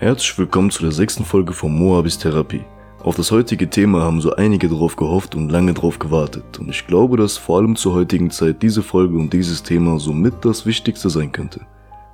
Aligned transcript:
Herzlich 0.00 0.38
willkommen 0.38 0.70
zu 0.70 0.80
der 0.80 0.92
sechsten 0.92 1.26
Folge 1.26 1.52
von 1.52 1.76
Moabis 1.76 2.16
Therapie. 2.16 2.64
Auf 3.02 3.16
das 3.16 3.30
heutige 3.30 3.68
Thema 3.68 4.00
haben 4.00 4.22
so 4.22 4.34
einige 4.34 4.66
drauf 4.66 4.96
gehofft 4.96 5.34
und 5.34 5.50
lange 5.50 5.74
drauf 5.74 5.98
gewartet 5.98 6.58
und 6.58 6.70
ich 6.70 6.86
glaube, 6.86 7.18
dass 7.18 7.36
vor 7.36 7.58
allem 7.58 7.76
zur 7.76 7.92
heutigen 7.92 8.30
Zeit 8.30 8.62
diese 8.62 8.82
Folge 8.82 9.18
und 9.18 9.30
dieses 9.30 9.62
Thema 9.62 10.00
somit 10.00 10.42
das 10.42 10.64
Wichtigste 10.64 11.10
sein 11.10 11.32
könnte. 11.32 11.66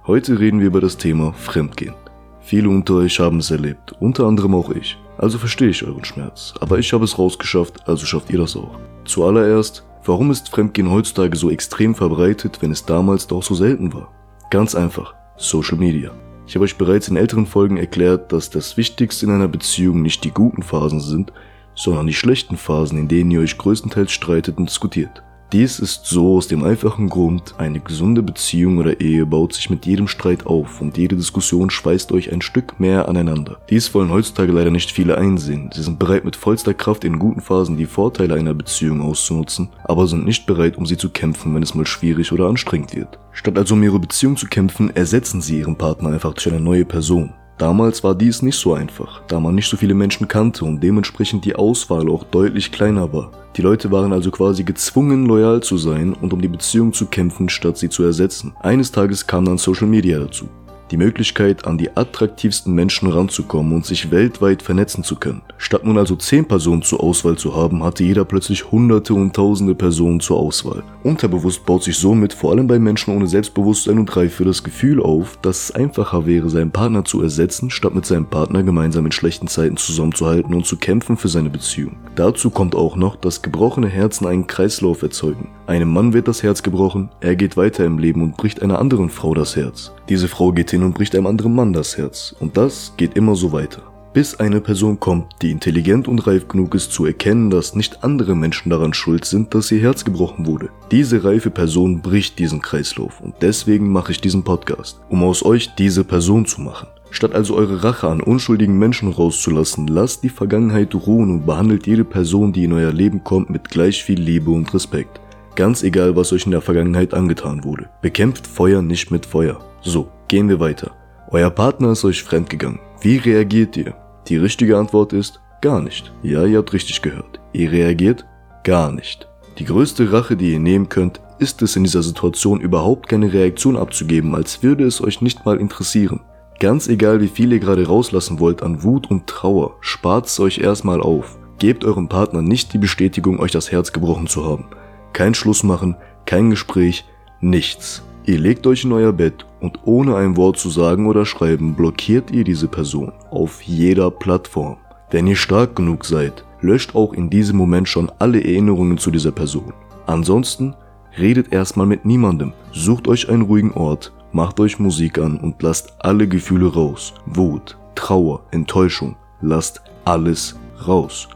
Heute 0.05 0.41
reden 0.41 0.59
wir 0.59 0.67
über 0.67 0.81
das 0.81 0.97
Thema 0.97 1.33
Fremdgehen. 1.35 1.95
Viele 2.41 2.71
unter 2.71 2.95
euch 2.95 3.21
haben 3.21 3.39
es 3.39 3.53
erlebt, 3.53 3.93
unter 4.01 4.25
anderem 4.25 4.57
auch 4.57 4.71
ich. 4.71 4.99
Also 5.17 5.39
verstehe 5.39 5.69
ich 5.69 5.85
euren 5.85 6.05
Schmerz, 6.05 6.55
aber 6.59 6.81
ich 6.81 6.93
habe 6.93 7.05
es 7.05 7.17
rausgeschafft, 7.17 7.89
also 7.89 8.05
schafft 8.05 8.31
ihr 8.31 8.39
das 8.39 8.57
auch. 8.57 8.81
Zuallererst, 9.05 9.87
warum 10.05 10.33
ist 10.33 10.49
Fremdgehen 10.49 10.91
heutzutage 10.91 11.37
so 11.37 11.51
extrem 11.51 11.95
verbreitet, 11.95 12.59
wenn 12.63 12.73
es 12.73 12.85
damals 12.85 13.29
doch 13.29 13.45
so 13.45 13.55
selten 13.55 13.95
war? 13.95 14.09
Ganz 14.51 14.75
einfach, 14.75 15.15
Social 15.37 15.79
Media. 15.79 16.11
Ich 16.47 16.55
habe 16.55 16.65
euch 16.65 16.79
bereits 16.79 17.09
in 17.09 17.17
älteren 17.17 17.47
Folgen 17.47 17.77
erklärt, 17.77 18.33
dass 18.33 18.51
das 18.51 18.77
Wichtigste 18.77 19.27
in 19.27 19.33
einer 19.33 19.49
Beziehung 19.49 20.03
nicht 20.03 20.23
die 20.23 20.31
guten 20.31 20.63
Phasen 20.63 21.01
sind, 21.01 21.33
sondern 21.75 22.07
die 22.07 22.15
schlechten 22.15 22.57
Phasen, 22.57 22.99
in 22.99 23.09
denen 23.09 23.31
ihr 23.33 23.41
euch 23.41 23.59
größtenteils 23.59 24.13
streitet 24.13 24.57
und 24.57 24.69
diskutiert. 24.69 25.23
Dies 25.53 25.79
ist 25.79 26.07
so 26.07 26.37
aus 26.37 26.49
dem 26.49 26.65
einfachen 26.65 27.09
Grund, 27.09 27.55
eine 27.59 27.79
gesunde 27.79 28.21
Beziehung 28.21 28.79
oder 28.79 29.01
Ehe 29.01 29.25
baut 29.25 29.53
sich 29.53 29.71
mit 29.71 29.87
jedem 29.87 30.09
Streit 30.09 30.45
auf 30.45 30.81
und 30.81 30.99
jede 30.99 31.15
Diskussion 31.15 31.71
schweißt 31.71 32.11
euch 32.11 32.33
ein 32.33 32.43
Stück 32.43 32.81
mehr 32.81 33.09
aneinander. 33.09 33.61
Dies 33.71 33.95
wollen 33.95 34.11
heutzutage 34.11 34.51
leider 34.51 34.73
nicht 34.73 34.91
viele 34.91 35.17
einsehen. 35.17 35.71
Sie 35.73 35.85
sind 35.85 36.01
bereit 36.01 36.25
mit 36.25 36.35
vollster 36.35 36.75
Kraft 36.75 37.05
in 37.05 37.21
guten 37.21 37.41
Phasen 37.41 37.77
die 37.77 37.87
Vorteile 37.87 38.35
einer 38.35 38.55
Beziehung 38.55 39.01
auszunutzen, 39.01 39.69
aber 39.85 40.09
sind 40.09 40.25
nicht 40.25 40.47
bereit, 40.47 40.77
um 40.77 40.85
sie 40.85 40.97
zu 40.97 41.11
kämpfen, 41.11 41.55
wenn 41.55 41.63
es 41.63 41.77
mal 41.77 41.87
schwierig 41.87 42.33
oder 42.33 42.49
anstrengend 42.49 42.97
wird. 42.97 43.21
Statt 43.31 43.57
also 43.57 43.75
um 43.75 43.83
ihre 43.85 44.01
Beziehung 44.01 44.37
zu 44.37 44.49
kämpfen, 44.49 44.95
ersetzen 44.97 45.41
sie 45.41 45.61
ihren 45.61 45.77
Partner 45.77 46.09
einfach 46.09 46.35
durch 46.35 46.49
eine 46.49 46.59
neue 46.61 46.85
Person. 46.85 47.33
Damals 47.59 48.05
war 48.05 48.15
dies 48.15 48.43
nicht 48.43 48.59
so 48.59 48.75
einfach, 48.75 49.23
da 49.29 49.41
man 49.41 49.55
nicht 49.55 49.71
so 49.71 49.79
viele 49.79 49.95
Menschen 49.95 50.29
kannte 50.29 50.65
und 50.65 50.83
dementsprechend 50.83 51.45
die 51.45 51.57
Auswahl 51.57 52.09
auch 52.11 52.25
deutlich 52.25 52.71
kleiner 52.71 53.13
war. 53.13 53.31
Die 53.57 53.63
Leute 53.63 53.91
waren 53.91 54.13
also 54.13 54.31
quasi 54.31 54.63
gezwungen, 54.63 55.25
loyal 55.25 55.63
zu 55.63 55.79
sein 55.79 56.13
und 56.13 56.35
um 56.35 56.43
die 56.43 56.49
Beziehung 56.49 56.93
zu 56.93 57.07
kämpfen, 57.07 57.49
statt 57.49 57.79
sie 57.79 57.89
zu 57.89 58.03
ersetzen. 58.03 58.55
Eines 58.61 58.93
Tages 58.93 59.27
kam 59.27 59.47
dann 59.47 59.57
Social 59.57 59.87
Media 59.87 60.19
dazu 60.19 60.49
die 60.91 60.97
Möglichkeit, 60.97 61.67
an 61.67 61.79
die 61.79 61.97
attraktivsten 61.97 62.75
Menschen 62.75 63.09
ranzukommen 63.09 63.73
und 63.73 63.87
sich 63.87 64.11
weltweit 64.11 64.63
vernetzen 64.63 65.05
zu 65.05 65.17
können. 65.17 65.43
Statt 65.59 65.85
nun 65.85 65.99
also 65.99 66.17
10 66.17 66.47
Personen 66.47 66.83
zur 66.83 67.03
Auswahl 67.03 67.37
zu 67.37 67.55
haben, 67.57 67.83
hatte 67.83 68.05
jeder 68.05 68.25
plötzlich 68.25 68.71
hunderte 68.71 69.15
und 69.15 69.35
tausende 69.35 69.75
Personen 69.75 70.21
zur 70.21 70.39
Auswahl. 70.39 70.83
Unterbewusst 71.03 71.65
baut 71.65 71.83
sich 71.83 71.97
somit 71.97 72.33
vor 72.33 72.53
allem 72.53 72.67
bei 72.67 72.79
Menschen 72.79 73.15
ohne 73.15 73.27
Selbstbewusstsein 73.27 73.99
und 73.99 74.17
Reife 74.17 74.45
das 74.45 74.63
Gefühl 74.63 75.03
auf, 75.03 75.39
dass 75.43 75.65
es 75.65 75.71
einfacher 75.75 76.27
wäre, 76.27 76.51
seinen 76.51 76.71
Partner 76.71 77.05
zu 77.05 77.23
ersetzen, 77.23 77.71
statt 77.71 77.95
mit 77.95 78.07
seinem 78.07 78.27
Partner 78.27 78.63
gemeinsam 78.63 79.07
in 79.07 79.13
schlechten 79.13 79.49
Zeiten 79.49 79.77
zusammenzuhalten 79.77 80.55
und 80.55 80.67
zu 80.67 80.77
kämpfen 80.77 81.17
für 81.17 81.29
seine 81.29 81.51
Beziehung. 81.51 81.97
Dazu 82.15 82.51
kommt 82.51 82.75
auch 82.75 82.97
noch, 82.97 83.17
dass 83.17 83.43
gebrochene 83.43 83.89
Herzen 83.89 84.27
einen 84.27 84.47
Kreislauf 84.47 85.03
erzeugen. 85.03 85.49
Einem 85.67 85.93
Mann 85.93 86.13
wird 86.13 86.29
das 86.29 86.43
Herz 86.43 86.63
gebrochen, 86.63 87.09
er 87.21 87.35
geht 87.35 87.57
weiter 87.57 87.85
im 87.85 87.99
Leben 87.99 88.23
und 88.23 88.37
bricht 88.37 88.63
einer 88.63 88.79
anderen 88.79 89.11
Frau 89.11 89.35
das 89.35 89.57
Herz. 89.57 89.93
Diese 90.09 90.29
Frau 90.29 90.53
geht 90.53 90.71
hin 90.77 90.85
und 90.85 90.95
bricht 90.95 91.15
einem 91.15 91.27
anderen 91.27 91.55
Mann 91.55 91.73
das 91.73 91.97
Herz. 91.97 92.35
Und 92.39 92.59
das 92.59 92.93
geht 92.99 93.17
immer 93.17 93.35
so 93.35 93.51
weiter. 93.53 93.83
Bis 94.13 94.35
eine 94.35 94.61
Person 94.61 95.01
kommt, 95.01 95.27
die 95.41 95.51
intelligent 95.51 96.07
und 96.07 96.27
reif 96.27 96.49
genug 96.49 96.75
ist 96.75 96.93
zu 96.93 97.07
erkennen, 97.07 97.51
dass 97.51 97.75
nicht 97.75 98.05
andere 98.05 98.35
Menschen 98.35 98.71
daran 98.71 98.95
schuld 98.95 99.25
sind, 99.25 99.55
dass 99.55 99.73
ihr 99.73 99.81
Herz 99.81 100.05
gebrochen 100.05 100.47
wurde. 100.47 100.69
Diese 100.91 101.25
reife 101.25 101.51
Person 101.51 102.03
bricht 102.03 102.39
diesen 102.39 102.61
Kreislauf 102.61 103.21
und 103.21 103.35
deswegen 103.41 103.91
mache 103.91 104.13
ich 104.13 104.21
diesen 104.21 104.45
Podcast, 104.45 105.01
um 105.09 105.23
aus 105.23 105.43
euch 105.43 105.75
diese 105.75 106.05
Person 106.05 106.47
zu 106.47 106.61
machen. 106.61 106.89
Statt 107.11 107.35
also 107.35 107.57
eure 107.57 107.83
Rache 107.83 108.09
an 108.09 108.21
unschuldigen 108.21 108.79
Menschen 108.79 109.11
rauszulassen, 109.11 109.87
lasst 109.87 110.23
die 110.23 110.29
Vergangenheit 110.29 110.95
ruhen 110.95 111.31
und 111.31 111.47
behandelt 111.47 111.87
jede 111.87 112.05
Person, 112.05 112.53
die 112.53 112.65
in 112.65 112.73
euer 112.73 112.93
Leben 112.93 113.25
kommt, 113.25 113.49
mit 113.49 113.71
gleich 113.71 114.03
viel 114.05 114.21
Liebe 114.21 114.51
und 114.51 114.73
Respekt. 114.75 115.21
Ganz 115.57 115.83
egal, 115.83 116.15
was 116.15 116.35
euch 116.35 116.45
in 116.45 116.53
der 116.53 116.61
Vergangenheit 116.61 117.15
angetan 117.15 117.65
wurde. 117.65 117.89
Bekämpft 118.03 118.47
Feuer 118.47 118.83
nicht 118.83 119.11
mit 119.11 119.25
Feuer. 119.25 119.59
So, 119.81 120.09
gehen 120.29 120.51
wir 120.51 120.61
weiter. 120.61 120.93
Euer 121.31 121.49
Partner 121.49 121.93
ist 121.93 122.05
euch 122.05 122.23
fremdgegangen. 122.23 122.79
Wie 123.01 123.17
reagiert 123.17 123.75
ihr? 123.79 123.95
Die 124.29 124.37
richtige 124.37 124.77
Antwort 124.77 125.15
ist 125.15 125.41
gar 125.63 125.81
nicht. 125.81 126.13
Ja, 126.23 126.45
ihr 126.45 126.59
habt 126.59 126.75
richtig 126.75 127.01
gehört. 127.01 127.41
Ihr 127.55 127.73
reagiert 127.73 128.27
gar 128.65 128.93
nicht. 128.93 129.29
Die 129.59 129.65
größte 129.65 130.13
Rache, 130.13 130.37
die 130.37 130.53
ihr 130.53 130.61
nehmen 130.61 130.91
könnt, 130.91 131.23
ist 131.39 131.63
es 131.63 131.75
in 131.75 131.85
dieser 131.85 132.03
Situation 132.03 132.61
überhaupt 132.61 133.09
keine 133.09 133.33
Reaktion 133.33 133.79
abzugeben, 133.79 134.35
als 134.35 134.63
würde 134.63 134.85
es 134.85 135.03
euch 135.03 135.23
nicht 135.23 135.47
mal 135.47 135.57
interessieren. 135.57 136.21
Ganz 136.61 136.87
egal, 136.87 137.23
wie 137.23 137.29
viel 137.29 137.53
ihr 137.53 137.61
gerade 137.61 137.87
rauslassen 137.87 138.41
wollt 138.41 138.63
an 138.63 138.83
Wut 138.83 139.11
und 139.11 139.27
Trauer, 139.27 139.77
spart 139.81 140.27
es 140.27 140.39
euch 140.39 140.59
erstmal 140.59 141.01
auf. 141.01 141.39
Gebt 141.59 141.85
eurem 141.87 142.09
Partner 142.09 142.43
nicht 142.43 142.75
die 142.75 142.79
Bestätigung, 142.79 143.41
euch 143.41 143.53
das 143.53 143.73
Herz 143.73 143.93
gebrochen 143.93 144.27
zu 144.27 144.45
haben. 144.45 144.67
Kein 145.17 145.33
Schluss 145.33 145.63
machen, 145.63 145.97
kein 146.27 146.51
Gespräch, 146.51 147.07
nichts. 147.41 148.03
Ihr 148.27 148.39
legt 148.39 148.67
euch 148.67 148.85
in 148.85 148.93
euer 148.93 149.15
Bett 149.15 149.47
und 149.61 149.79
ohne 149.87 150.15
ein 150.15 150.37
Wort 150.37 150.59
zu 150.59 150.69
sagen 150.69 151.07
oder 151.07 151.25
schreiben 151.25 151.75
blockiert 151.75 152.31
ihr 152.31 152.45
diese 152.45 152.69
Person 152.69 153.15
auf 153.31 153.63
jeder 153.63 154.11
Plattform. 154.11 154.77
Wenn 155.11 155.27
ihr 155.27 155.37
stark 155.37 155.75
genug 155.75 156.05
seid, 156.05 156.45
löscht 156.61 156.95
auch 156.95 157.15
in 157.15 157.31
diesem 157.31 157.57
Moment 157.57 157.89
schon 157.89 158.13
alle 158.19 158.45
Erinnerungen 158.45 158.99
zu 158.99 159.11
dieser 159.11 159.33
Person. 159.33 159.73
Ansonsten 160.05 160.77
redet 161.17 161.51
erstmal 161.51 161.87
mit 161.87 162.05
niemandem, 162.05 162.53
sucht 162.73 163.09
euch 163.09 163.31
einen 163.31 163.41
ruhigen 163.41 163.73
Ort, 163.73 164.13
macht 164.33 164.61
euch 164.61 164.79
Musik 164.79 165.17
an 165.17 165.39
und 165.39 165.63
lasst 165.63 165.95
alle 166.01 166.29
Gefühle 166.29 166.71
raus. 166.71 167.15
Wut, 167.25 167.79
Trauer, 167.95 168.43
Enttäuschung, 168.51 169.17
lasst 169.41 169.81
alles 170.05 170.57
raus. 170.87 171.27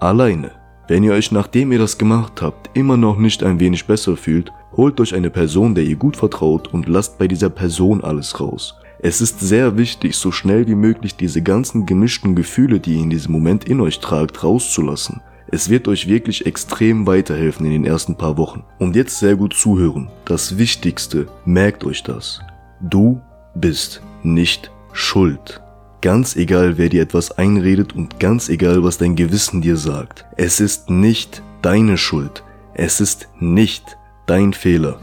Alleine. 0.00 0.57
Wenn 0.88 1.04
ihr 1.04 1.12
euch 1.12 1.32
nachdem 1.32 1.70
ihr 1.70 1.78
das 1.78 1.98
gemacht 1.98 2.40
habt 2.40 2.70
immer 2.72 2.96
noch 2.96 3.18
nicht 3.18 3.44
ein 3.44 3.60
wenig 3.60 3.84
besser 3.84 4.16
fühlt, 4.16 4.52
holt 4.74 4.98
euch 5.00 5.14
eine 5.14 5.28
Person, 5.28 5.74
der 5.74 5.84
ihr 5.84 5.96
gut 5.96 6.16
vertraut 6.16 6.72
und 6.72 6.88
lasst 6.88 7.18
bei 7.18 7.28
dieser 7.28 7.50
Person 7.50 8.02
alles 8.02 8.40
raus. 8.40 8.74
Es 9.00 9.20
ist 9.20 9.38
sehr 9.38 9.76
wichtig, 9.76 10.16
so 10.16 10.32
schnell 10.32 10.66
wie 10.66 10.74
möglich 10.74 11.14
diese 11.14 11.42
ganzen 11.42 11.84
gemischten 11.84 12.34
Gefühle, 12.34 12.80
die 12.80 12.94
ihr 12.94 13.02
in 13.02 13.10
diesem 13.10 13.32
Moment 13.32 13.64
in 13.64 13.82
euch 13.82 14.00
tragt, 14.00 14.42
rauszulassen. 14.42 15.20
Es 15.50 15.68
wird 15.68 15.88
euch 15.88 16.08
wirklich 16.08 16.46
extrem 16.46 17.06
weiterhelfen 17.06 17.66
in 17.66 17.72
den 17.72 17.84
ersten 17.84 18.16
paar 18.16 18.38
Wochen. 18.38 18.64
Und 18.78 18.96
jetzt 18.96 19.18
sehr 19.18 19.36
gut 19.36 19.54
zuhören. 19.54 20.10
Das 20.24 20.56
Wichtigste, 20.56 21.26
merkt 21.44 21.84
euch 21.84 22.02
das. 22.02 22.40
Du 22.80 23.20
bist 23.54 24.02
nicht 24.22 24.70
schuld. 24.92 25.60
Ganz 26.00 26.36
egal, 26.36 26.78
wer 26.78 26.88
dir 26.88 27.02
etwas 27.02 27.32
einredet 27.32 27.92
und 27.92 28.20
ganz 28.20 28.48
egal, 28.48 28.84
was 28.84 28.98
dein 28.98 29.16
Gewissen 29.16 29.62
dir 29.62 29.76
sagt. 29.76 30.24
Es 30.36 30.60
ist 30.60 30.90
nicht 30.90 31.42
deine 31.60 31.96
Schuld. 31.96 32.44
Es 32.74 33.00
ist 33.00 33.28
nicht 33.40 33.98
dein 34.26 34.52
Fehler. 34.52 35.00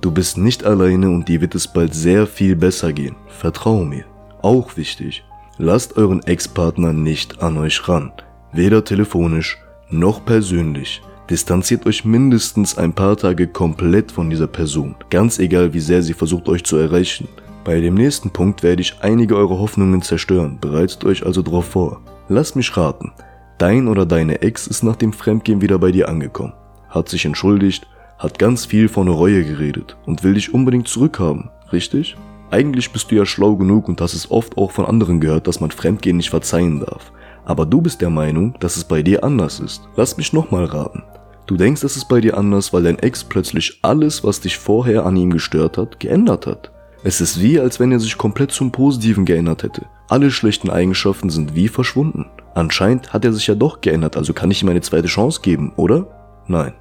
Du 0.00 0.10
bist 0.10 0.36
nicht 0.36 0.64
alleine 0.64 1.10
und 1.10 1.28
dir 1.28 1.40
wird 1.40 1.54
es 1.54 1.68
bald 1.68 1.94
sehr 1.94 2.26
viel 2.26 2.56
besser 2.56 2.92
gehen. 2.92 3.14
Vertrau 3.28 3.84
mir. 3.84 4.04
Auch 4.42 4.76
wichtig. 4.76 5.24
Lasst 5.58 5.96
euren 5.96 6.22
Ex-Partner 6.24 6.92
nicht 6.92 7.40
an 7.40 7.56
euch 7.56 7.88
ran. 7.88 8.12
Weder 8.52 8.84
telefonisch 8.84 9.58
noch 9.90 10.24
persönlich. 10.24 11.02
Distanziert 11.30 11.86
euch 11.86 12.04
mindestens 12.04 12.78
ein 12.78 12.92
paar 12.92 13.16
Tage 13.16 13.46
komplett 13.46 14.10
von 14.10 14.28
dieser 14.28 14.46
Person. 14.48 14.96
Ganz 15.08 15.38
egal, 15.38 15.72
wie 15.72 15.80
sehr 15.80 16.02
sie 16.02 16.14
versucht 16.14 16.48
euch 16.48 16.64
zu 16.64 16.76
erreichen. 16.76 17.28
Bei 17.66 17.80
dem 17.80 17.94
nächsten 17.94 18.30
Punkt 18.30 18.62
werde 18.62 18.80
ich 18.80 18.98
einige 19.00 19.34
eurer 19.34 19.58
Hoffnungen 19.58 20.00
zerstören, 20.00 20.58
bereitet 20.60 21.04
euch 21.04 21.26
also 21.26 21.42
darauf 21.42 21.64
vor. 21.64 22.00
Lass 22.28 22.54
mich 22.54 22.76
raten, 22.76 23.10
dein 23.58 23.88
oder 23.88 24.06
deine 24.06 24.40
Ex 24.40 24.68
ist 24.68 24.84
nach 24.84 24.94
dem 24.94 25.12
Fremdgehen 25.12 25.60
wieder 25.60 25.76
bei 25.80 25.90
dir 25.90 26.08
angekommen, 26.08 26.52
hat 26.88 27.08
sich 27.08 27.24
entschuldigt, 27.24 27.88
hat 28.18 28.38
ganz 28.38 28.66
viel 28.66 28.88
von 28.88 29.08
Reue 29.08 29.44
geredet 29.44 29.96
und 30.06 30.22
will 30.22 30.34
dich 30.34 30.54
unbedingt 30.54 30.86
zurückhaben, 30.86 31.50
richtig? 31.72 32.16
Eigentlich 32.52 32.92
bist 32.92 33.10
du 33.10 33.16
ja 33.16 33.26
schlau 33.26 33.56
genug 33.56 33.88
und 33.88 34.00
hast 34.00 34.14
es 34.14 34.30
oft 34.30 34.56
auch 34.56 34.70
von 34.70 34.86
anderen 34.86 35.18
gehört, 35.18 35.48
dass 35.48 35.58
man 35.58 35.72
Fremdgehen 35.72 36.18
nicht 36.18 36.30
verzeihen 36.30 36.78
darf. 36.78 37.10
Aber 37.44 37.66
du 37.66 37.80
bist 37.80 38.00
der 38.00 38.10
Meinung, 38.10 38.54
dass 38.60 38.76
es 38.76 38.84
bei 38.84 39.02
dir 39.02 39.24
anders 39.24 39.58
ist. 39.58 39.82
Lass 39.96 40.16
mich 40.16 40.32
nochmal 40.32 40.66
raten. 40.66 41.02
Du 41.48 41.56
denkst, 41.56 41.82
es 41.82 41.96
ist 41.96 42.08
bei 42.08 42.20
dir 42.20 42.38
anders, 42.38 42.72
weil 42.72 42.84
dein 42.84 43.00
Ex 43.00 43.24
plötzlich 43.24 43.80
alles, 43.82 44.22
was 44.22 44.40
dich 44.40 44.56
vorher 44.56 45.04
an 45.04 45.16
ihm 45.16 45.30
gestört 45.30 45.78
hat, 45.78 45.98
geändert 45.98 46.46
hat. 46.46 46.70
Es 47.02 47.20
ist 47.20 47.40
wie, 47.40 47.60
als 47.60 47.78
wenn 47.78 47.92
er 47.92 48.00
sich 48.00 48.18
komplett 48.18 48.50
zum 48.50 48.72
Positiven 48.72 49.24
geändert 49.24 49.62
hätte. 49.62 49.86
Alle 50.08 50.30
schlechten 50.30 50.70
Eigenschaften 50.70 51.30
sind 51.30 51.54
wie 51.54 51.68
verschwunden. 51.68 52.26
Anscheinend 52.54 53.12
hat 53.12 53.24
er 53.24 53.32
sich 53.32 53.46
ja 53.46 53.54
doch 53.54 53.80
geändert, 53.80 54.16
also 54.16 54.32
kann 54.32 54.50
ich 54.50 54.62
ihm 54.62 54.68
eine 54.68 54.80
zweite 54.80 55.08
Chance 55.08 55.40
geben, 55.42 55.72
oder? 55.76 56.06
Nein. 56.46 56.72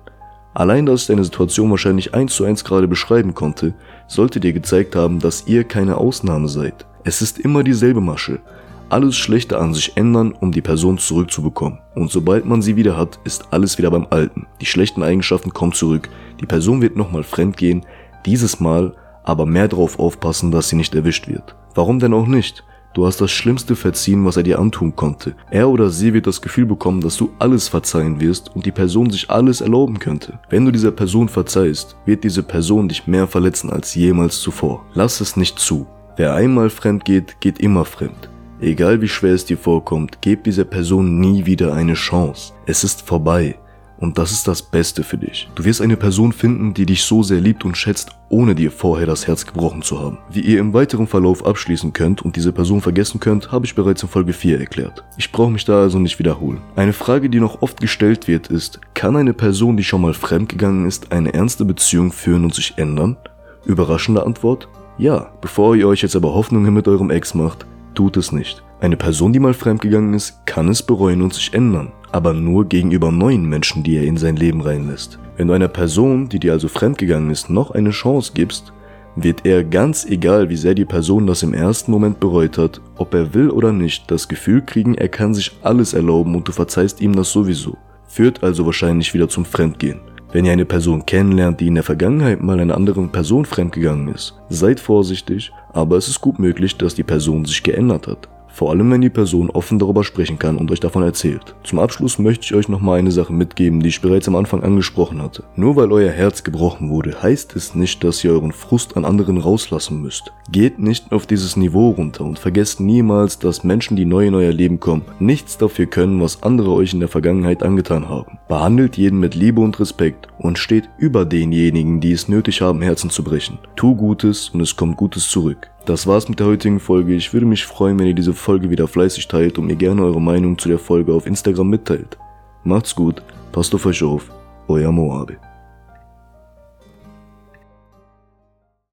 Allein, 0.53 0.85
dass 0.85 1.01
ich 1.01 1.07
deine 1.07 1.23
Situation 1.23 1.69
wahrscheinlich 1.69 2.13
eins 2.13 2.33
zu 2.33 2.45
eins 2.45 2.63
gerade 2.63 2.87
beschreiben 2.87 3.33
konnte, 3.33 3.73
sollte 4.07 4.39
dir 4.39 4.53
gezeigt 4.53 4.95
haben, 4.95 5.19
dass 5.19 5.47
ihr 5.47 5.65
keine 5.65 5.97
Ausnahme 5.97 6.47
seid. 6.47 6.85
Es 7.03 7.21
ist 7.21 7.39
immer 7.39 7.63
dieselbe 7.63 7.99
Masche. 7.99 8.39
Alles 8.87 9.17
Schlechte 9.17 9.57
an 9.57 9.73
sich 9.73 9.97
ändern, 9.97 10.31
um 10.31 10.51
die 10.51 10.61
Person 10.61 10.97
zurückzubekommen. 10.97 11.79
Und 11.95 12.09
sobald 12.09 12.45
man 12.45 12.61
sie 12.61 12.77
wieder 12.77 12.95
hat, 12.95 13.19
ist 13.25 13.51
alles 13.51 13.77
wieder 13.77 13.91
beim 13.91 14.07
Alten. 14.11 14.47
Die 14.61 14.65
schlechten 14.65 15.03
Eigenschaften 15.03 15.51
kommen 15.51 15.73
zurück. 15.73 16.09
Die 16.39 16.45
Person 16.45 16.81
wird 16.81 16.95
nochmal 16.95 17.23
fremd 17.23 17.57
gehen. 17.57 17.85
Dieses 18.25 18.59
Mal 18.59 18.93
aber 19.25 19.45
mehr 19.45 19.67
darauf 19.67 19.99
aufpassen, 19.99 20.51
dass 20.51 20.69
sie 20.69 20.75
nicht 20.75 20.95
erwischt 20.95 21.27
wird. 21.27 21.55
Warum 21.73 21.99
denn 21.99 22.13
auch 22.13 22.27
nicht? 22.27 22.63
Du 22.93 23.05
hast 23.05 23.19
das 23.19 23.29
Schlimmste 23.29 23.75
verziehen, 23.75 24.23
was 24.23 24.37
er 24.37 24.43
dir 24.43 24.57
antun 24.57 24.95
konnte. 24.95 25.35
Er 25.51 25.67
oder 25.67 25.89
sie 25.89 26.13
wird 26.13 26.27
das 26.27 26.41
Gefühl 26.41 26.65
bekommen, 26.65 27.01
dass 27.01 27.17
du 27.17 27.29
alles 27.39 27.67
verzeihen 27.67 28.21
wirst 28.21 28.55
und 28.55 28.65
die 28.65 28.71
Person 28.71 29.09
sich 29.09 29.29
alles 29.29 29.59
erlauben 29.59 29.99
könnte. 29.99 30.39
Wenn 30.49 30.63
du 30.63 30.71
dieser 30.71 30.91
Person 30.91 31.27
verzeihst, 31.27 31.97
wird 32.05 32.23
diese 32.23 32.41
Person 32.41 32.87
dich 32.87 33.05
mehr 33.05 33.27
verletzen 33.27 33.69
als 33.69 33.95
jemals 33.95 34.39
zuvor. 34.39 34.85
Lass 34.93 35.19
es 35.19 35.35
nicht 35.35 35.59
zu. 35.59 35.85
Wer 36.15 36.35
einmal 36.35 36.69
fremd 36.69 37.03
geht, 37.03 37.41
geht 37.41 37.59
immer 37.59 37.83
fremd. 37.83 38.29
Egal 38.61 39.01
wie 39.01 39.09
schwer 39.09 39.33
es 39.33 39.43
dir 39.43 39.57
vorkommt, 39.57 40.19
gib 40.21 40.45
dieser 40.45 40.63
Person 40.63 41.19
nie 41.19 41.45
wieder 41.45 41.73
eine 41.73 41.95
Chance. 41.95 42.53
Es 42.65 42.85
ist 42.85 43.01
vorbei. 43.01 43.59
Und 43.97 44.17
das 44.17 44.31
ist 44.31 44.47
das 44.47 44.61
Beste 44.61 45.03
für 45.03 45.17
dich. 45.17 45.49
Du 45.55 45.63
wirst 45.63 45.81
eine 45.81 45.95
Person 45.95 46.33
finden, 46.33 46.73
die 46.73 46.85
dich 46.85 47.03
so 47.03 47.23
sehr 47.23 47.39
liebt 47.39 47.63
und 47.63 47.77
schätzt, 47.77 48.11
ohne 48.29 48.55
dir 48.55 48.71
vorher 48.71 49.07
das 49.07 49.27
Herz 49.27 49.45
gebrochen 49.45 49.81
zu 49.81 49.99
haben. 49.99 50.17
Wie 50.29 50.41
ihr 50.41 50.59
im 50.59 50.73
weiteren 50.73 51.07
Verlauf 51.07 51.45
abschließen 51.45 51.93
könnt 51.93 52.21
und 52.21 52.35
diese 52.35 52.51
Person 52.51 52.81
vergessen 52.81 53.19
könnt, 53.19 53.51
habe 53.51 53.65
ich 53.65 53.75
bereits 53.75 54.03
in 54.03 54.09
Folge 54.09 54.33
4 54.33 54.59
erklärt. 54.59 55.03
Ich 55.17 55.31
brauche 55.31 55.51
mich 55.51 55.65
da 55.65 55.81
also 55.81 55.99
nicht 55.99 56.19
wiederholen. 56.19 56.59
Eine 56.75 56.93
Frage, 56.93 57.29
die 57.29 57.39
noch 57.39 57.61
oft 57.61 57.79
gestellt 57.79 58.27
wird, 58.27 58.47
ist, 58.47 58.81
kann 58.93 59.15
eine 59.15 59.33
Person, 59.33 59.77
die 59.77 59.83
schon 59.83 60.01
mal 60.01 60.13
fremdgegangen 60.13 60.85
ist, 60.85 61.11
eine 61.11 61.33
ernste 61.33 61.63
Beziehung 61.63 62.11
führen 62.11 62.43
und 62.43 62.53
sich 62.53 62.77
ändern? 62.77 63.17
Überraschende 63.65 64.25
Antwort? 64.25 64.67
Ja. 64.97 65.31
Bevor 65.41 65.75
ihr 65.75 65.87
euch 65.87 66.01
jetzt 66.01 66.15
aber 66.15 66.33
Hoffnungen 66.33 66.73
mit 66.73 66.87
eurem 66.87 67.09
Ex 67.09 67.33
macht, 67.33 67.65
tut 67.93 68.17
es 68.17 68.31
nicht. 68.31 68.63
Eine 68.81 68.97
Person, 68.97 69.31
die 69.31 69.39
mal 69.39 69.53
fremdgegangen 69.53 70.13
ist, 70.13 70.45
kann 70.45 70.67
es 70.67 70.83
bereuen 70.83 71.21
und 71.21 71.33
sich 71.33 71.53
ändern 71.53 71.91
aber 72.15 72.31
nur 72.31 72.63
gegenüber 72.69 73.11
neuen 73.11 73.43
Menschen, 73.43 73.83
die 73.83 73.97
er 73.97 74.05
in 74.05 74.15
sein 74.15 74.37
Leben 74.37 74.61
reinlässt. 74.61 75.19
Wenn 75.35 75.49
du 75.49 75.53
einer 75.53 75.67
Person, 75.67 76.29
die 76.29 76.39
dir 76.39 76.53
also 76.53 76.69
fremdgegangen 76.69 77.29
ist, 77.29 77.49
noch 77.49 77.71
eine 77.71 77.89
Chance 77.89 78.31
gibst, 78.33 78.71
wird 79.17 79.45
er 79.45 79.65
ganz 79.65 80.05
egal, 80.05 80.47
wie 80.47 80.55
sehr 80.55 80.75
die 80.75 80.85
Person 80.85 81.27
das 81.27 81.43
im 81.43 81.53
ersten 81.53 81.91
Moment 81.91 82.21
bereut 82.21 82.57
hat, 82.57 82.79
ob 82.95 83.13
er 83.13 83.33
will 83.33 83.49
oder 83.49 83.73
nicht, 83.73 84.09
das 84.09 84.29
Gefühl 84.29 84.61
kriegen, 84.61 84.95
er 84.95 85.09
kann 85.09 85.33
sich 85.33 85.51
alles 85.61 85.93
erlauben 85.93 86.35
und 86.35 86.47
du 86.47 86.53
verzeihst 86.53 87.01
ihm 87.01 87.13
das 87.13 87.33
sowieso. 87.33 87.75
Führt 88.07 88.43
also 88.43 88.65
wahrscheinlich 88.65 89.13
wieder 89.13 89.27
zum 89.27 89.43
Fremdgehen. 89.43 89.99
Wenn 90.31 90.45
ihr 90.45 90.53
eine 90.53 90.65
Person 90.65 91.05
kennenlernt, 91.05 91.59
die 91.59 91.67
in 91.67 91.75
der 91.75 91.83
Vergangenheit 91.83 92.41
mal 92.41 92.61
einer 92.61 92.77
anderen 92.77 93.09
Person 93.09 93.43
fremdgegangen 93.43 94.07
ist, 94.15 94.35
seid 94.47 94.79
vorsichtig, 94.79 95.51
aber 95.73 95.97
es 95.97 96.07
ist 96.07 96.21
gut 96.21 96.39
möglich, 96.39 96.77
dass 96.77 96.95
die 96.95 97.03
Person 97.03 97.43
sich 97.43 97.61
geändert 97.61 98.07
hat. 98.07 98.29
Vor 98.55 98.69
allem, 98.69 98.89
wenn 98.89 99.01
die 99.01 99.09
Person 99.09 99.49
offen 99.49 99.79
darüber 99.79 100.05
sprechen 100.05 100.39
kann 100.39 100.55
und 100.55 100.71
euch 100.71 100.79
davon 100.79 101.03
erzählt. 101.03 101.55
Zum 101.65 101.77
Abschluss 101.77 102.19
möchte 102.19 102.45
ich 102.45 102.55
euch 102.55 102.69
nochmal 102.69 102.99
eine 102.99 103.11
Sache 103.11 103.33
mitgeben, 103.33 103.81
die 103.81 103.89
ich 103.89 103.99
bereits 103.99 104.29
am 104.29 104.37
Anfang 104.37 104.63
angesprochen 104.63 105.21
hatte. 105.21 105.43
Nur 105.57 105.75
weil 105.75 105.91
euer 105.91 106.13
Herz 106.13 106.41
gebrochen 106.41 106.89
wurde, 106.89 107.21
heißt 107.21 107.53
es 107.57 107.75
nicht, 107.75 108.01
dass 108.05 108.23
ihr 108.23 108.31
euren 108.31 108.53
Frust 108.53 108.95
an 108.95 109.03
anderen 109.03 109.39
rauslassen 109.39 110.01
müsst. 110.01 110.31
Geht 110.49 110.79
nicht 110.79 111.11
auf 111.11 111.27
dieses 111.27 111.57
Niveau 111.57 111.89
runter 111.89 112.23
und 112.23 112.39
vergesst 112.39 112.79
niemals, 112.79 113.39
dass 113.39 113.65
Menschen, 113.65 113.97
die 113.97 114.05
neu 114.05 114.27
in 114.27 114.35
euer 114.35 114.53
Leben 114.53 114.79
kommen, 114.79 115.03
nichts 115.19 115.57
dafür 115.57 115.87
können, 115.87 116.21
was 116.21 116.41
andere 116.41 116.71
euch 116.71 116.93
in 116.93 117.01
der 117.01 117.09
Vergangenheit 117.09 117.61
angetan 117.61 118.07
haben. 118.07 118.39
Behandelt 118.47 118.95
jeden 118.95 119.19
mit 119.19 119.35
Liebe 119.35 119.59
und 119.59 119.81
Respekt 119.81 120.29
und 120.37 120.57
steht 120.57 120.89
über 120.97 121.25
denjenigen, 121.25 121.99
die 121.99 122.13
es 122.13 122.29
nötig 122.29 122.61
haben, 122.61 122.81
Herzen 122.81 123.09
zu 123.09 123.21
brechen. 123.21 123.59
Tu 123.75 123.97
Gutes 123.97 124.47
und 124.47 124.61
es 124.61 124.77
kommt 124.77 124.95
Gutes 124.95 125.27
zurück. 125.27 125.69
Das 125.85 126.07
war's 126.07 126.27
mit 126.27 126.39
der 126.39 126.47
heutigen 126.47 126.79
Folge. 126.79 127.13
Ich 127.13 127.31
würde 127.31 127.45
mich 127.45 127.63
freuen, 127.63 127.99
wenn 127.99 128.07
ihr 128.07 128.15
diese 128.15 128.33
Folge 128.33 128.71
wieder 128.71 128.87
fleißig 128.87 129.27
teilt 129.27 129.59
und 129.59 129.67
mir 129.67 129.75
gerne 129.75 130.03
eure 130.03 130.19
Meinung 130.19 130.57
zu 130.57 130.67
der 130.67 130.79
Folge 130.79 131.13
auf 131.13 131.27
Instagram 131.27 131.69
mitteilt. 131.69 132.17
Macht's 132.63 132.95
gut, 132.95 133.21
passt 133.51 133.75
auf 133.75 133.85
euch 133.85 134.01
auf, 134.01 134.31
euer 134.67 134.91
Moabe. 134.91 135.37